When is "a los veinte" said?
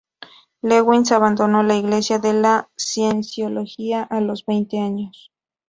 4.01-4.79